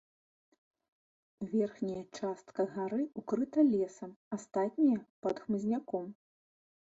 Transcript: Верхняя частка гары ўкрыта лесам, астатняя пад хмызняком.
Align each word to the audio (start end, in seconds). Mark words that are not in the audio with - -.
Верхняя 1.51 2.01
частка 2.19 2.61
гары 2.77 3.01
ўкрыта 3.23 3.59
лесам, 3.75 4.11
астатняя 4.39 4.97
пад 5.27 5.35
хмызняком. 5.45 6.05